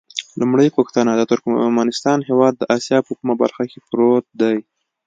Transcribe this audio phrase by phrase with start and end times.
[0.39, 4.55] لومړۍ پوښتنه: د ترکمنستان هېواد د اسیا په کومه برخه کې پروت دی؟